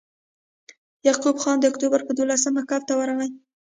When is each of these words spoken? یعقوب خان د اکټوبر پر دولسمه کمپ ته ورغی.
یعقوب 1.07 1.35
خان 1.43 1.57
د 1.59 1.63
اکټوبر 1.71 2.01
پر 2.07 2.13
دولسمه 2.19 2.61
کمپ 2.69 2.83
ته 2.87 2.93
ورغی. 2.99 3.29